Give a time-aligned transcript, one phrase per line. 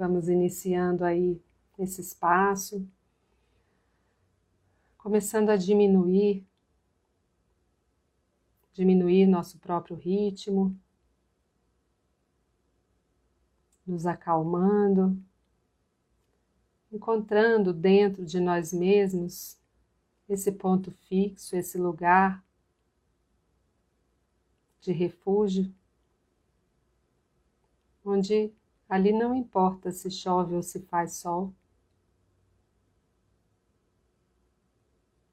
[0.00, 1.38] Vamos iniciando aí
[1.78, 2.88] esse espaço,
[4.96, 6.42] começando a diminuir,
[8.72, 10.74] diminuir nosso próprio ritmo,
[13.86, 15.22] nos acalmando,
[16.90, 19.58] encontrando dentro de nós mesmos
[20.26, 22.42] esse ponto fixo, esse lugar
[24.80, 25.70] de refúgio,
[28.02, 28.50] onde
[28.90, 31.54] ali não importa se chove ou se faz sol.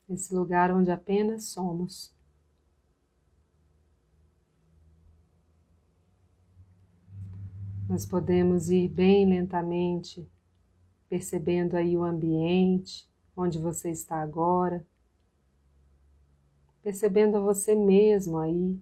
[0.08, 2.16] Esse lugar onde apenas somos.
[7.90, 10.30] Nós podemos ir bem lentamente,
[11.10, 14.86] percebendo aí o ambiente, onde você está agora,
[16.84, 18.80] percebendo você mesmo aí.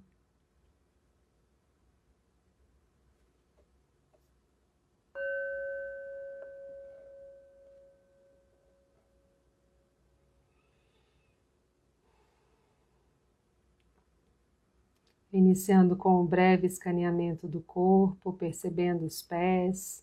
[15.36, 20.02] Iniciando com um breve escaneamento do corpo, percebendo os pés.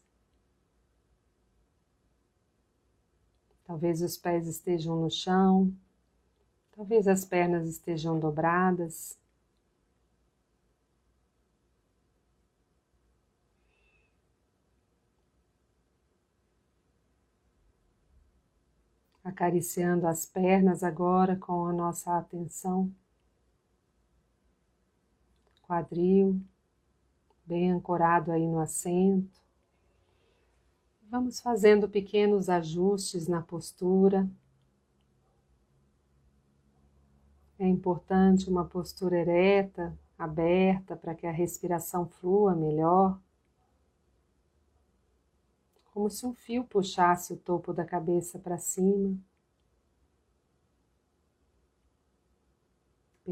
[3.64, 5.74] Talvez os pés estejam no chão,
[6.76, 9.18] talvez as pernas estejam dobradas.
[19.24, 22.92] Acariciando as pernas agora com a nossa atenção
[25.72, 26.38] quadril,
[27.46, 29.40] bem ancorado aí no assento.
[31.08, 34.28] Vamos fazendo pequenos ajustes na postura.
[37.58, 43.18] É importante uma postura ereta, aberta, para que a respiração flua melhor.
[45.90, 49.18] Como se um fio puxasse o topo da cabeça para cima.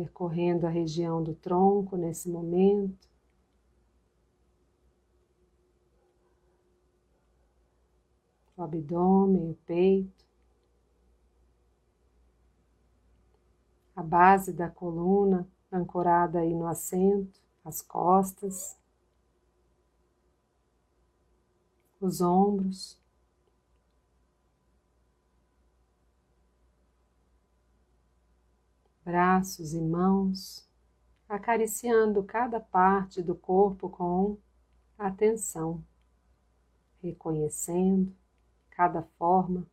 [0.01, 3.07] Percorrendo a região do tronco nesse momento.
[8.57, 10.25] O abdômen, o peito,
[13.95, 18.79] a base da coluna ancorada aí no assento, as costas,
[22.01, 23.00] os ombros.
[29.05, 30.69] Braços e mãos,
[31.29, 34.39] acariciando cada parte do corpo com
[34.99, 35.85] atenção,
[37.03, 38.15] reconhecendo
[38.71, 39.67] cada forma.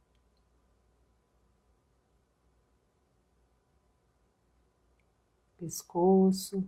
[5.58, 6.64] Pescoço,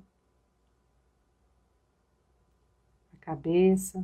[3.14, 4.04] a cabeça.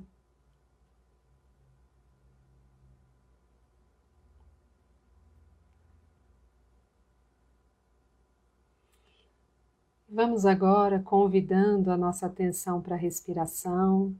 [10.15, 14.15] Vamos agora convidando a nossa atenção para a respiração,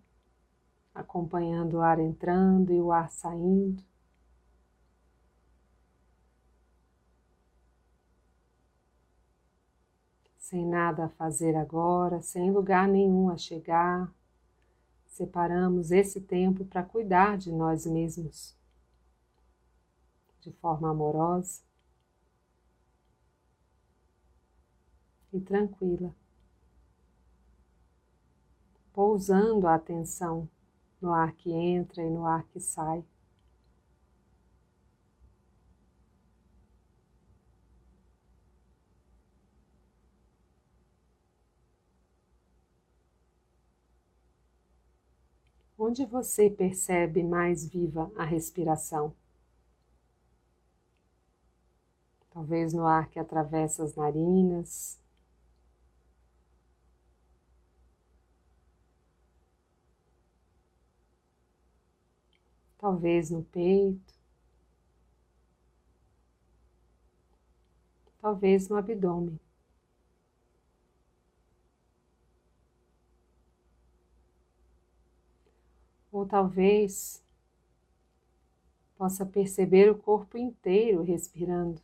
[0.93, 3.81] acompanhando o ar entrando e o ar saindo.
[10.37, 14.13] Sem nada a fazer agora, sem lugar nenhum a chegar,
[15.07, 18.53] separamos esse tempo para cuidar de nós mesmos
[20.41, 21.61] de forma amorosa.
[25.35, 26.15] E tranquila,
[28.93, 30.47] pousando a atenção
[31.01, 33.03] no ar que entra e no ar que sai.
[45.77, 49.13] Onde você percebe mais viva a respiração?
[52.31, 54.97] Talvez no ar que atravessa as narinas,
[62.85, 64.13] talvez no peito,
[68.21, 69.39] talvez no abdômen.
[76.11, 77.23] Ou talvez
[78.95, 81.81] possa perceber o corpo inteiro respirando,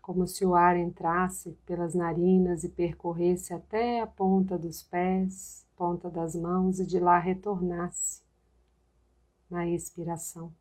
[0.00, 6.10] como se o ar entrasse pelas narinas e percorresse até a ponta dos pés, ponta
[6.10, 8.21] das mãos e de lá retornasse
[9.52, 10.52] na expiração.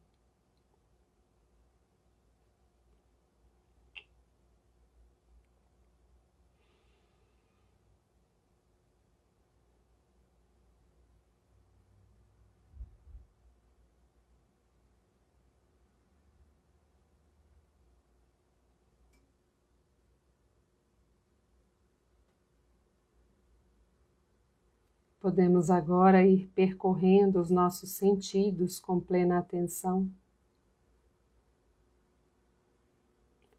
[25.22, 30.10] Podemos agora ir percorrendo os nossos sentidos com plena atenção.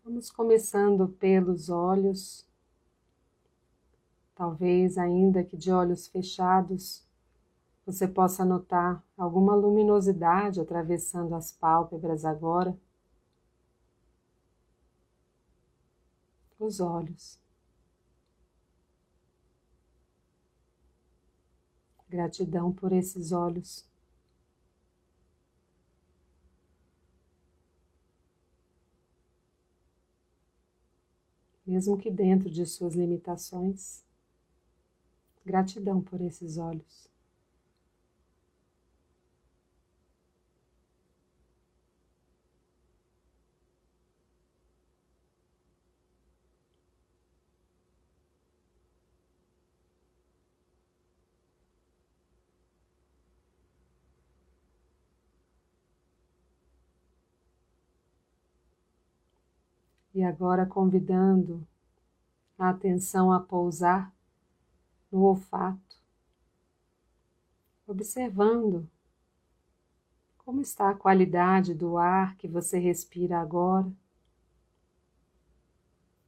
[0.05, 2.44] Vamos começando pelos olhos,
[4.35, 7.06] talvez ainda que de olhos fechados,
[7.87, 12.76] você possa notar alguma luminosidade atravessando as pálpebras agora.
[16.58, 17.42] Os olhos.
[22.12, 23.87] Gratidão por esses olhos.
[31.67, 34.05] Mesmo que dentro de suas limitações,
[35.43, 37.12] gratidão por esses olhos.
[60.14, 61.67] E agora convidando
[62.59, 64.14] a atenção a pousar
[65.11, 65.97] no olfato,
[67.87, 68.88] observando
[70.38, 73.91] como está a qualidade do ar que você respira agora.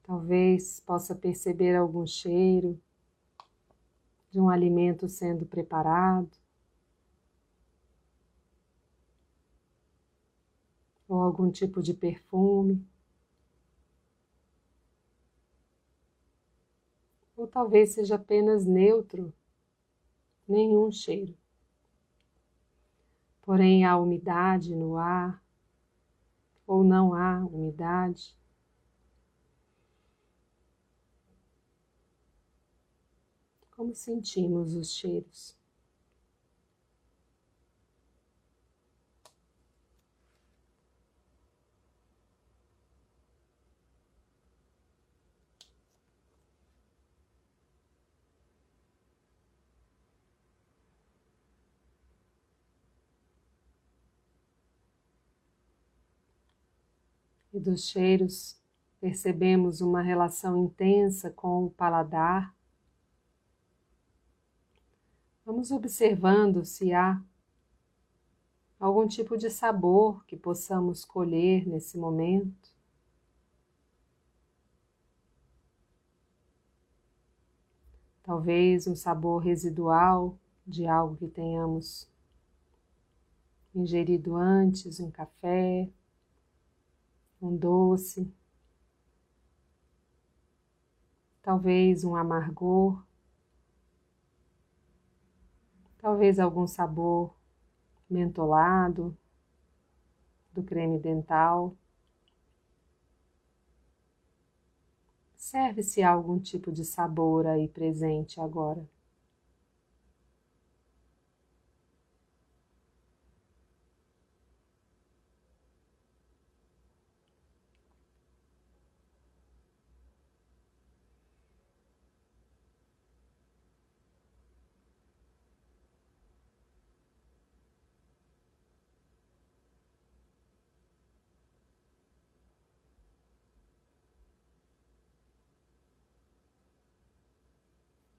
[0.03, 2.81] Talvez possa perceber algum cheiro
[4.31, 6.31] de um alimento sendo preparado.
[11.09, 12.87] Ou algum tipo de perfume.
[17.45, 19.31] Ou talvez seja apenas neutro,
[20.49, 21.37] nenhum cheiro.
[23.43, 25.45] Porém, há umidade no ar,
[26.67, 28.35] ou não há umidade.
[33.71, 35.55] Como sentimos os cheiros?
[57.55, 58.59] E dos cheiros,
[59.01, 62.53] percebemos uma relação intensa com o paladar.
[65.47, 67.23] Vamos observando se há
[68.81, 72.75] algum tipo de sabor que possamos colher nesse momento.
[78.23, 80.37] Talvez um sabor residual
[80.67, 82.09] de algo que tenhamos
[83.75, 85.89] ingerido antes, um café,
[87.41, 88.29] um doce,
[91.43, 93.01] talvez um amargor,
[95.99, 97.35] talvez algum sabor
[98.11, 99.17] mentolado
[100.55, 101.77] do creme dental.
[105.37, 108.85] Serve-se algum tipo de sabor aí presente agora.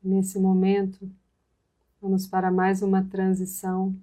[0.05, 1.11] Nesse momento,
[1.99, 3.99] vamos para mais uma transição,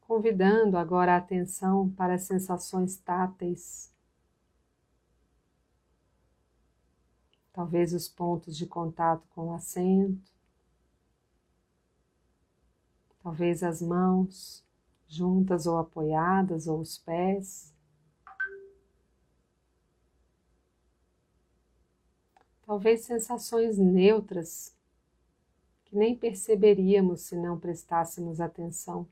[0.00, 3.92] convidando agora a atenção para as sensações táteis.
[7.52, 10.32] Talvez os pontos de contato com o assento,
[13.22, 14.64] talvez as mãos
[15.06, 17.70] juntas ou apoiadas, ou os pés.
[22.68, 24.76] Talvez sensações neutras
[25.86, 29.08] que nem perceberíamos se não prestássemos atenção.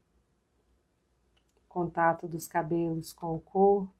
[1.66, 3.94] Contato dos cabelos com o corpo,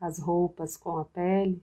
[0.00, 1.62] as roupas com a pele,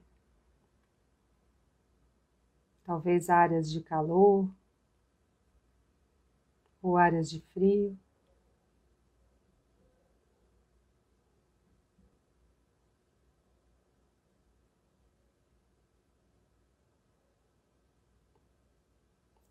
[2.84, 4.48] talvez áreas de calor
[6.80, 7.98] ou áreas de frio.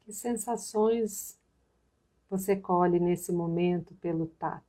[0.07, 1.37] Que sensações
[2.29, 4.63] você colhe nesse momento pelo tato?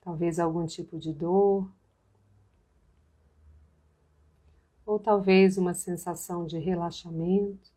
[0.00, 1.70] Talvez algum tipo de dor,
[4.84, 7.70] ou talvez uma sensação de relaxamento.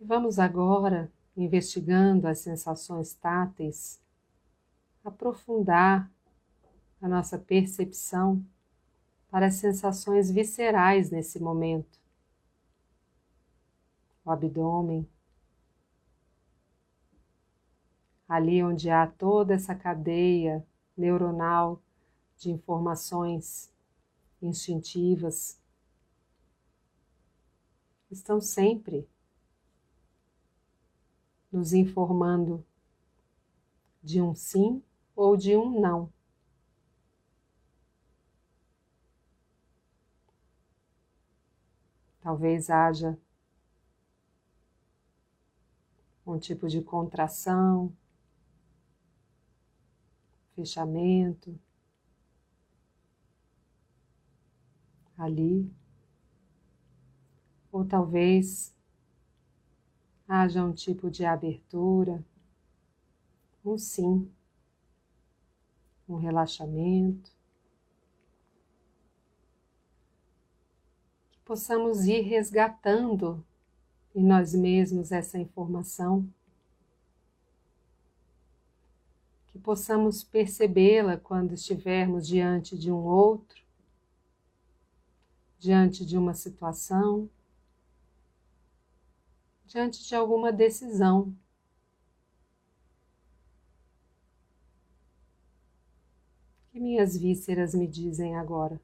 [0.00, 4.00] Vamos agora, investigando as sensações táteis,
[5.08, 6.10] aprofundar
[7.00, 8.44] a nossa percepção
[9.30, 12.00] para as sensações viscerais nesse momento.
[14.24, 15.08] O abdômen,
[18.28, 21.80] ali onde há toda essa cadeia neuronal
[22.36, 23.72] de informações
[24.42, 25.60] instintivas,
[28.10, 29.08] estão sempre
[31.52, 32.64] nos informando
[34.02, 34.82] de um sim
[35.16, 36.12] ou de um não.
[42.20, 43.18] Talvez haja
[46.26, 47.92] um tipo de contração,
[50.54, 51.58] fechamento
[55.18, 55.70] ali,
[57.72, 58.74] ou talvez
[60.28, 62.24] haja um tipo de abertura,
[63.64, 64.30] um sim,
[66.08, 67.30] um relaxamento.
[71.30, 73.44] Que possamos ir resgatando
[74.14, 76.28] em nós mesmos essa informação
[79.56, 83.62] que possamos percebê-la quando estivermos diante de um outro,
[85.58, 87.28] diante de uma situação,
[89.64, 91.34] diante de alguma decisão.
[96.76, 98.78] Que minhas vísceras me dizem agora?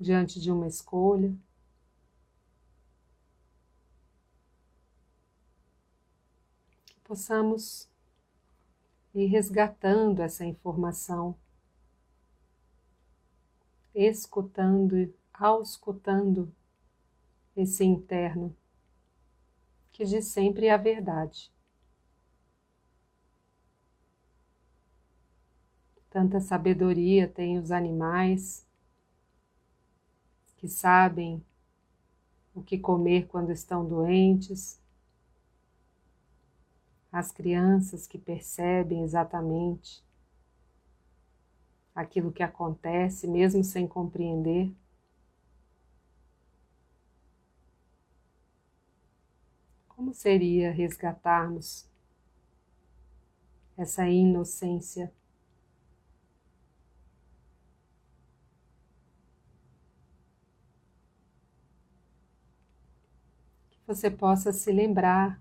[0.00, 1.36] Diante de uma escolha,
[7.04, 7.86] possamos
[9.14, 11.36] ir resgatando essa informação,
[13.94, 16.50] escutando auscultando
[17.54, 18.56] esse interno
[19.92, 21.53] que diz sempre a verdade.
[26.14, 28.64] Tanta sabedoria tem os animais
[30.56, 31.44] que sabem
[32.54, 34.80] o que comer quando estão doentes
[37.10, 40.04] as crianças que percebem exatamente
[41.92, 44.72] aquilo que acontece, mesmo sem compreender.
[49.88, 51.88] Como seria resgatarmos
[53.76, 55.12] essa inocência?
[63.86, 65.40] Você possa se lembrar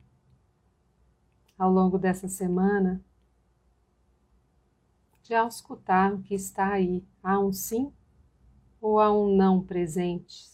[1.57, 3.03] ao longo dessa semana
[5.23, 7.05] de auscultar o que está aí.
[7.23, 7.93] Há um sim
[8.81, 10.51] ou há um não presente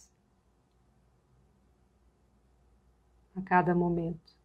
[3.35, 4.37] a cada momento.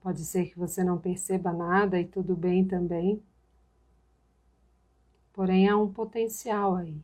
[0.00, 3.22] Pode ser que você não perceba nada e tudo bem também.
[5.38, 7.00] Porém, há um potencial aí.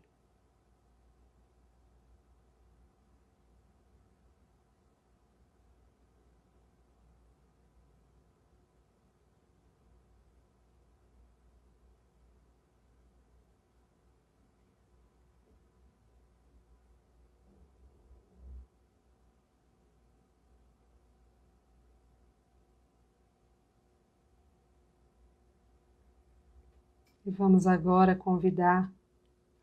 [27.26, 28.92] E vamos agora convidar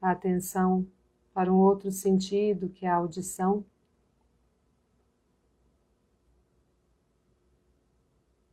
[0.02, 0.88] a atenção
[1.32, 3.64] para um outro sentido, que é a audição.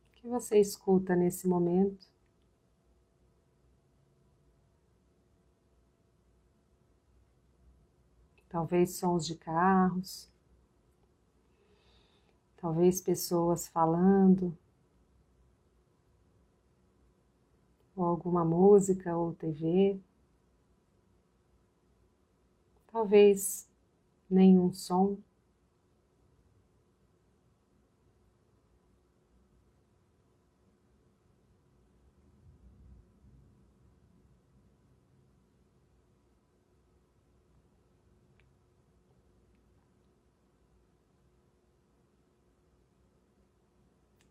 [0.05, 2.07] O que você escuta nesse momento?
[8.47, 10.29] Talvez sons de carros,
[12.57, 14.55] talvez pessoas falando.
[17.99, 19.99] Ou alguma música ou TV.
[22.91, 23.67] Talvez
[24.29, 25.17] nenhum som.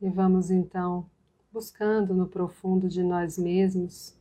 [0.01, 1.11] E vamos então
[1.51, 4.15] buscando no profundo de nós mesmos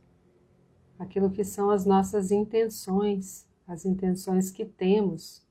[0.98, 5.46] aquilo que são as nossas intenções, as intenções que temos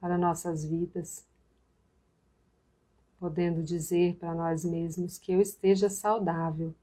[0.00, 1.26] para nossas vidas,
[3.18, 6.74] podendo dizer para nós mesmos que eu esteja saudável,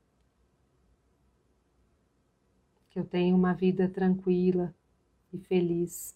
[2.90, 4.74] que eu tenha uma vida tranquila
[5.34, 6.16] e feliz,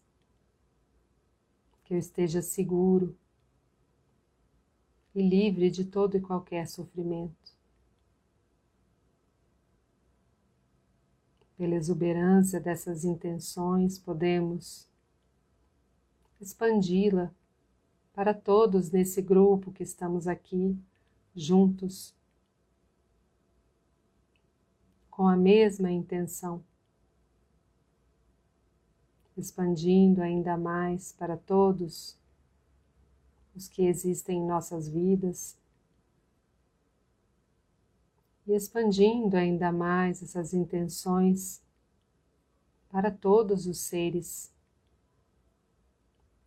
[1.84, 3.18] que eu esteja seguro
[5.20, 7.36] e livre de todo e qualquer sofrimento.
[11.58, 14.88] Pela exuberância dessas intenções, podemos
[16.40, 17.34] expandi-la
[18.14, 20.78] para todos nesse grupo que estamos aqui
[21.36, 22.14] juntos,
[25.12, 26.64] com a mesma intenção,
[29.38, 32.19] expandindo ainda mais para todos
[33.56, 35.58] os que existem em nossas vidas.
[38.48, 41.62] E expandindo ainda mais essas intenções
[42.90, 44.52] para todos os seres,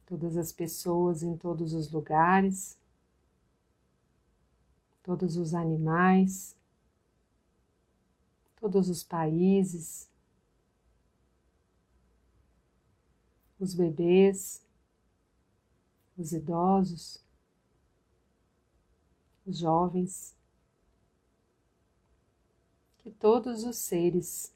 [0.07, 2.77] todas as pessoas em todos os lugares,
[5.03, 6.57] todos os animais,
[8.57, 10.09] todos os países,
[13.59, 14.61] os bebês,
[16.17, 17.23] os idosos,
[19.47, 20.37] os jovens,
[22.99, 24.53] que todos os seres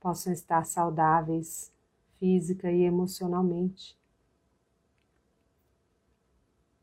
[0.00, 1.72] possam estar saudáveis
[2.18, 3.96] física e emocionalmente.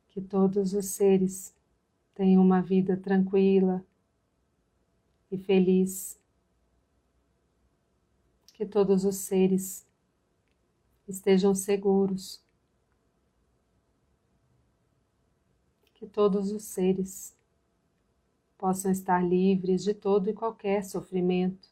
[0.10, 1.54] Que todos os seres
[2.16, 3.84] tenham uma vida tranquila
[5.32, 6.18] e feliz.
[8.54, 9.86] Que todos os seres
[11.08, 12.42] estejam seguros
[16.00, 17.36] que todos os seres
[18.58, 21.68] possam estar livres de todo e qualquer sofrimento,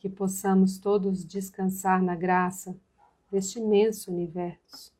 [0.00, 2.76] que possamos todos descansar na graça
[3.30, 4.95] deste imenso universo.